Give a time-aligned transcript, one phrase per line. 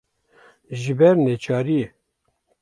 [0.79, 1.87] ji ber neçariyê